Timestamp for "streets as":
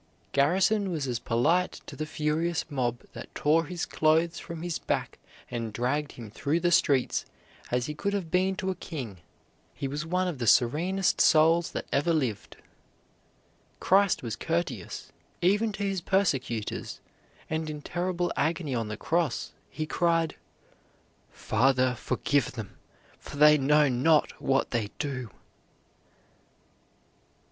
6.71-7.85